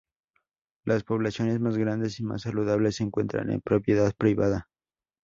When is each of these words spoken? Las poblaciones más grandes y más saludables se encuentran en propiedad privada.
Las 0.83 1.03
poblaciones 1.03 1.59
más 1.59 1.77
grandes 1.77 2.19
y 2.19 2.23
más 2.23 2.41
saludables 2.41 2.95
se 2.95 3.03
encuentran 3.03 3.51
en 3.51 3.61
propiedad 3.61 4.11
privada. 4.17 4.67